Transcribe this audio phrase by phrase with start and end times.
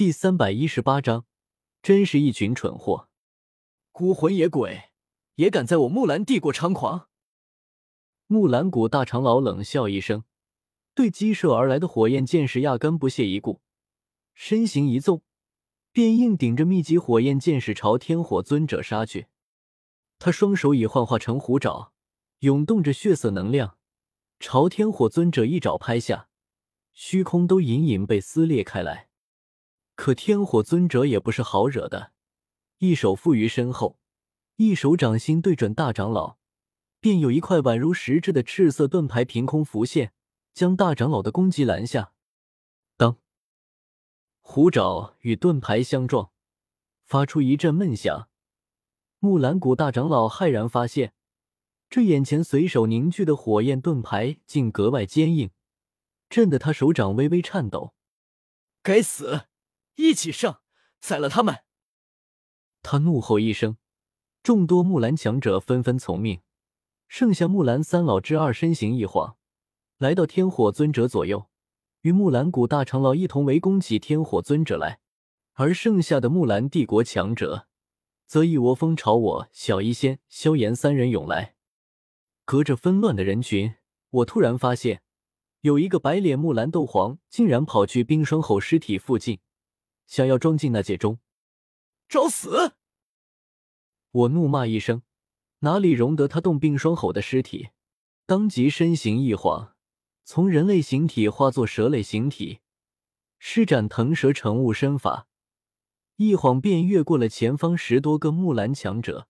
[0.00, 1.26] 第三百一十八章，
[1.82, 3.10] 真是一群蠢货，
[3.92, 4.84] 孤魂野鬼
[5.34, 7.10] 也敢在我木兰帝国猖狂！
[8.26, 10.24] 木兰谷大长老冷笑一声，
[10.94, 13.60] 对激射而来的火焰剑士压根不屑一顾，
[14.32, 15.22] 身形一纵，
[15.92, 19.26] 便硬顶着密集火焰剑士朝天火尊者杀去。
[20.18, 21.92] 他双手已幻化成虎爪，
[22.38, 23.76] 涌动着血色能量，
[24.38, 26.30] 朝天火尊者一爪拍下，
[26.94, 29.09] 虚空都隐隐被撕裂开来。
[30.00, 32.12] 可天火尊者也不是好惹的，
[32.78, 33.98] 一手负于身后，
[34.56, 36.38] 一手掌心对准大长老，
[37.00, 40.14] 便有一块宛如实质的赤色盾牌凭空浮现，
[40.54, 42.14] 将大长老的攻击拦下。
[42.96, 43.18] 当，
[44.40, 46.30] 虎爪与盾牌相撞，
[47.04, 48.30] 发出一阵闷响。
[49.18, 51.12] 木兰谷大长老骇然发现，
[51.90, 55.50] 这眼前随手凝聚的火焰盾牌竟格外坚硬，
[56.30, 57.92] 震得他手掌微微颤抖。
[58.82, 59.42] 该死！
[60.00, 60.62] 一起上，
[61.00, 61.64] 宰了他们！
[62.82, 63.76] 他怒吼一声，
[64.42, 66.40] 众多木兰强者纷纷从命，
[67.06, 69.36] 剩下木兰三老之二身形一晃，
[69.98, 71.50] 来到天火尊者左右，
[72.00, 75.00] 与木兰谷大长老一同围攻起天火尊者来，
[75.52, 77.66] 而剩下的木兰帝国强者。
[78.26, 81.56] 则一窝蜂朝我、小医仙、萧炎三人涌来。
[82.44, 83.74] 隔着纷乱的人群，
[84.10, 85.02] 我突然发现，
[85.62, 89.40] 有一个白脸木兰斗皇竟然跑去冰霜吼尸体附近，
[90.10, 91.20] 想要装进那界中。
[92.08, 92.74] 找死！
[94.10, 95.02] 我怒骂一声，
[95.60, 97.68] 哪里容得他动冰霜吼的尸体？
[98.26, 99.76] 当即身形一晃，
[100.24, 102.58] 从人类形体化作蛇类形体，
[103.38, 105.28] 施展腾蛇乘雾身法。
[106.16, 109.28] 一晃便越过了前方十多个木兰强者，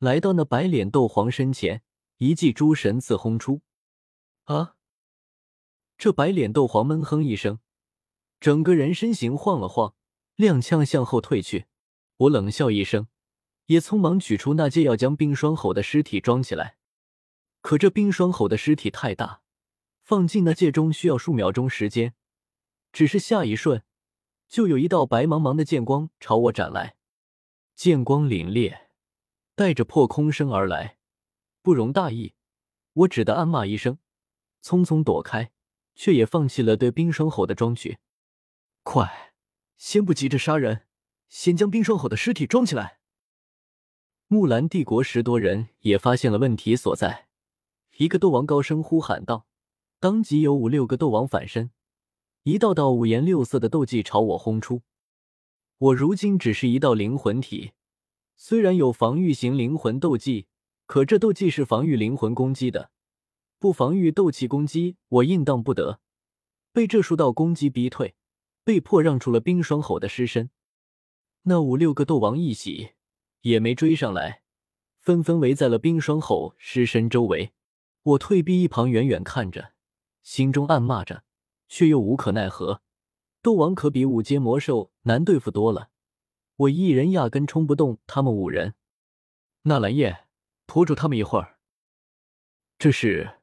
[0.00, 1.84] 来到那白脸斗皇身前，
[2.18, 3.62] 一记诸神刺轰出。
[4.44, 4.74] 啊！
[5.96, 7.60] 这白脸斗皇闷哼一声，
[8.42, 9.94] 整个人身形晃了晃，
[10.38, 11.66] 踉跄向后退去。
[12.16, 13.06] 我冷笑一声，
[13.66, 16.76] 也匆忙取出那戒要将冰霜吼的尸体装起来。
[17.60, 19.42] 可这冰霜吼的尸体太大，
[20.02, 22.14] 放进那戒中需要数秒钟时间，
[22.92, 23.84] 只是下一瞬。
[24.48, 26.96] 就有一道白茫茫的剑光朝我斩来，
[27.76, 28.76] 剑光凛冽，
[29.54, 30.96] 带着破空声而来，
[31.62, 32.34] 不容大意。
[32.94, 33.98] 我只得暗骂一声，
[34.64, 35.52] 匆匆躲开，
[35.94, 37.98] 却也放弃了对冰霜吼的装取。
[38.84, 39.32] 快，
[39.76, 40.86] 先不急着杀人，
[41.28, 42.98] 先将冰霜吼的尸体装起来。
[44.26, 47.28] 木兰帝国十多人也发现了问题所在，
[47.98, 49.46] 一个斗王高声呼喊道，
[50.00, 51.70] 当即有五六个斗王反身。
[52.42, 54.82] 一道道五颜六色的斗技朝我轰出，
[55.78, 57.72] 我如今只是一道灵魂体，
[58.36, 60.48] 虽然有防御型灵魂斗技，
[60.86, 62.90] 可这斗技是防御灵魂攻击的，
[63.60, 66.00] 不防御斗气攻击，我应当不得。
[66.72, 68.16] 被这数道攻击逼退，
[68.64, 70.50] 被迫让出了冰霜吼的尸身。
[71.42, 72.92] 那五六个斗王一喜，
[73.40, 74.42] 也没追上来，
[75.00, 77.52] 纷纷围在了冰霜吼尸身周围。
[78.02, 79.72] 我退避一旁，远远看着，
[80.22, 81.24] 心中暗骂着。
[81.74, 82.82] 却又无可奈何，
[83.40, 85.88] 斗王可比五阶魔兽难对付多了，
[86.56, 88.74] 我一人压根冲不动他们五人。
[89.62, 90.26] 纳兰叶，
[90.66, 91.56] 拖住他们一会儿。
[92.78, 93.38] 这时，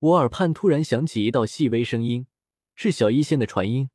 [0.00, 2.26] 我耳畔突然响起一道细微声音，
[2.74, 3.90] 是小医仙的传音。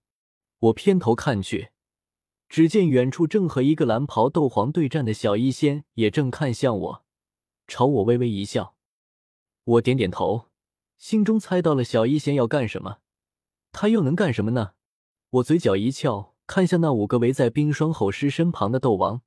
[0.64, 1.72] 我偏头看去，
[2.48, 7.06] 只见远处正和一个蓝袍斗皇对战的小医仙也正看向我，
[7.68, 8.78] 朝我微微一笑。
[9.66, 10.50] 我点点头，
[10.98, 13.00] 心中猜到了小医仙要干什么。
[13.74, 14.76] 他又能干什么呢？
[15.32, 19.22] 我嘴角一翘，看向那五个围在冰霜吼尸身旁的斗王，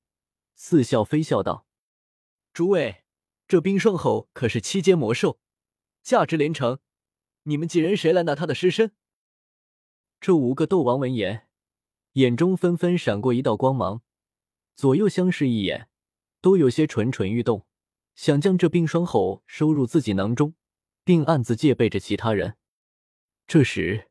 [0.54, 1.66] 似笑非笑道
[2.54, 3.04] ：“诸位，
[3.46, 5.38] 这冰霜吼可是七阶魔兽，
[6.02, 6.78] 价值连城。
[7.42, 8.92] 你们几人谁来拿他的尸身？”
[10.20, 11.46] 这五个斗王闻言，
[12.12, 14.02] 眼中纷纷闪过一道光芒，
[14.74, 15.88] 左右相视一眼，
[16.40, 17.66] 都有些蠢蠢欲动，
[18.14, 20.54] 想将这冰霜吼收入自己囊中，
[21.04, 22.56] 并暗自戒备着其他人。
[23.46, 24.08] 这时。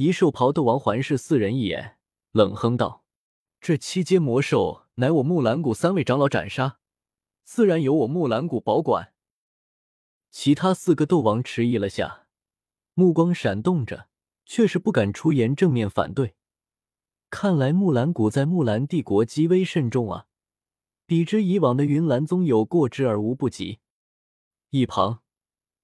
[0.00, 1.98] 一兽袍斗王环视四人一眼，
[2.30, 3.04] 冷哼道
[3.60, 6.78] ：“这七阶魔兽乃我木兰谷三位长老斩杀，
[7.42, 9.12] 自然由我木兰谷保管。”
[10.30, 12.28] 其他四个斗王迟疑了下，
[12.94, 14.07] 目光闪动着，
[14.48, 16.34] 却是不敢出言正面反对。
[17.30, 20.26] 看来木兰谷在木兰帝国极为慎重啊，
[21.06, 23.80] 比之以往的云岚宗有过之而无不及。
[24.70, 25.20] 一旁，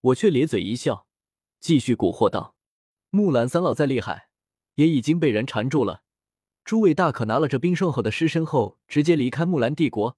[0.00, 1.06] 我却咧嘴一笑，
[1.60, 2.56] 继续蛊惑道。
[3.10, 4.30] 木兰三老再厉害，
[4.76, 6.02] 也已经被人缠住了。
[6.64, 10.16] 诸位大可拿了这冰霜后的尸身后，直接离开木兰帝国。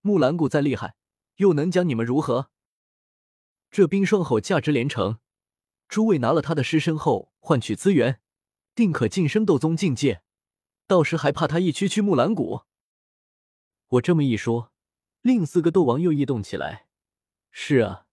[0.00, 0.96] 木兰谷再厉害，
[1.36, 2.50] 又能将你们如何？
[3.70, 5.20] 这冰霜吼价值连城，
[5.88, 8.20] 诸位拿了他的尸身后换取资源，
[8.74, 10.22] 定可晋升斗宗境界。
[10.86, 12.62] 到时还怕他一区区木兰谷？
[13.88, 14.72] 我这么一说，
[15.22, 16.86] 另四个斗王又异动起来。
[17.50, 18.06] 是啊，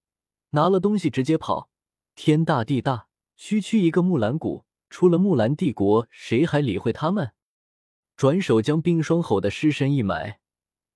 [0.52, 1.70] 拿了东西直接跑，
[2.16, 7.34] 天大地大，区区一个木兰谷，出了木兰帝国，谁还理会他们？
[8.16, 10.40] 转手将冰霜吼的尸身一埋，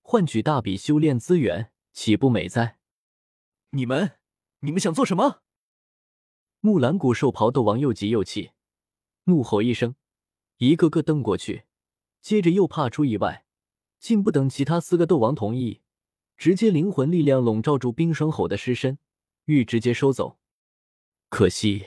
[0.01, 2.79] 换取大笔修炼资源，岂不美哉？
[3.71, 4.17] 你们，
[4.61, 5.41] 你们想做什么？
[6.61, 8.51] 木兰谷兽袍斗王又急又气，
[9.23, 9.95] 怒吼一声，
[10.57, 11.63] 一个个瞪过去，
[12.19, 13.45] 接着又怕出意外，
[13.97, 15.79] 竟不等其他四个斗王同意，
[16.35, 18.99] 直接灵魂力量笼罩住冰霜吼的尸身，
[19.45, 20.37] 欲直接收走。
[21.29, 21.85] 可惜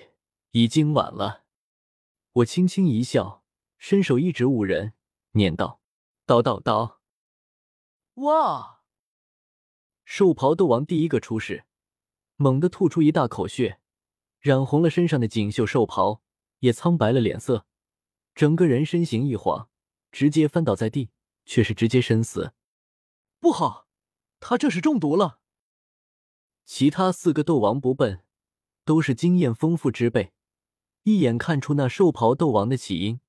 [0.53, 1.45] 已经晚了。
[2.33, 3.45] 我轻轻一笑，
[3.77, 4.95] 伸手一指五人。
[5.33, 5.83] 念道
[6.25, 7.03] ：“刀刀刀！”
[8.25, 8.85] 哇！
[10.07, 11.67] 兽袍斗王第一个出世，
[12.37, 13.81] 猛地吐出一大口血，
[14.43, 16.21] 染红了身上的锦绣兽袍，
[16.59, 17.65] 也苍白了脸色，
[18.35, 19.71] 整个人身形一晃，
[20.11, 21.11] 直接翻倒在地，
[21.47, 22.53] 却是直接身死。
[23.39, 23.87] 不好，
[24.41, 25.39] 他这是中毒了！
[26.65, 28.25] 其他四个斗王不笨，
[28.85, 30.33] 都是经验丰富之辈，
[31.05, 33.21] 一眼看出那兽袍斗王的起因，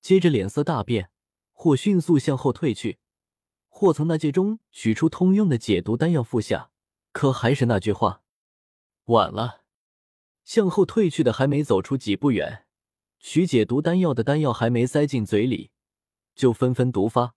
[0.00, 1.10] 接着脸色大变。
[1.54, 2.98] 或迅速向后退去，
[3.68, 6.72] 或从那戒中取出通用的解毒丹药服下。
[7.12, 8.22] 可还是那句话，
[9.04, 9.61] 晚了。
[10.44, 12.66] 向后退去的还没走出几步远，
[13.18, 15.70] 取解毒丹药的丹药还没塞进嘴里，
[16.34, 17.34] 就纷纷毒发，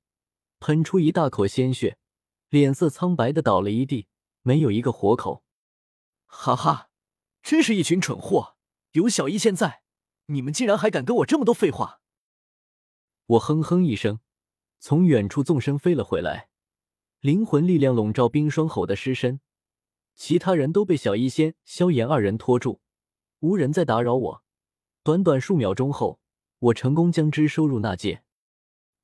[0.60, 1.98] 喷出一大口鲜血，
[2.50, 4.08] 脸色苍白的倒了一地，
[4.42, 5.44] 没有一个活口。
[6.26, 6.90] 哈哈，
[7.42, 8.56] 真是一群蠢货！
[8.92, 9.84] 有小医仙在，
[10.28, 12.02] 你们竟然还敢跟我这么多废话！
[13.28, 14.20] 我哼哼一声，
[14.80, 16.50] 从远处纵身飞了回来，
[17.20, 19.40] 灵魂力量笼罩冰霜吼的尸身，
[20.16, 22.82] 其他人都被小医仙、萧炎二人拖住，
[23.46, 24.44] 无人再打扰我。
[25.04, 26.20] 短短数秒钟后，
[26.58, 28.24] 我成功将之收入纳戒。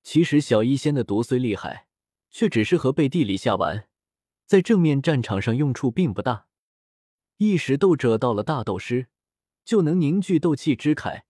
[0.02, 1.88] 其实小医仙的毒虽厉害，
[2.32, 3.88] 却只适合背地里下玩，
[4.48, 6.48] 在正面战场上用处并不大。
[7.38, 9.10] 一时斗者到了大斗师，
[9.64, 11.22] 就能凝聚斗气之铠，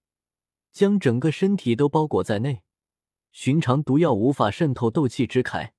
[0.72, 2.62] 将整个身体都包裹在内。
[3.34, 5.72] 寻常毒药无法渗透斗气之铠。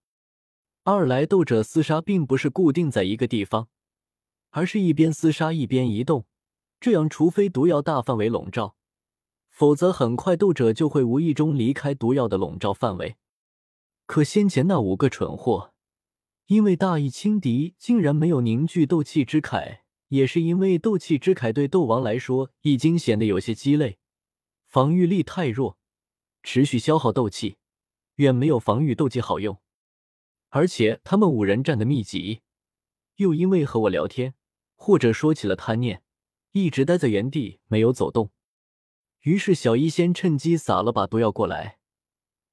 [0.84, 3.68] 二来，斗者厮杀并不是固定在一个地方，
[4.50, 6.26] 而是一边厮杀一边移动。
[6.82, 8.74] 这样，除非毒药大范围笼罩，
[9.48, 13.14] 否则很快斗者就会无意中离开毒药的笼罩范围。
[14.06, 15.74] 可先前那五个蠢货，
[16.46, 23.98] 因为大意轻敌，竟然没有凝聚斗气之铠，也是因为斗气之铠对斗王来说已经显得有些鸡肋，
[24.66, 25.78] 防御力太弱。
[26.42, 27.58] 持续消耗斗气，
[28.16, 29.56] 远没有防御斗技好用。
[30.48, 32.40] 而且他们五人战的密集，
[33.18, 34.34] 又因为和我聊天，
[34.74, 36.02] 或者说起了贪念，
[36.52, 38.30] 一直待在原地没有走动。
[39.22, 41.78] 于是小医仙趁机撒了把毒药过来，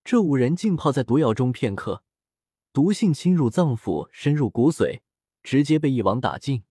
[0.04, 2.04] 这五人浸泡在毒药中片刻，
[2.72, 5.02] 毒性侵入脏腑，深入骨髓，
[5.44, 6.64] 直接被一网打尽。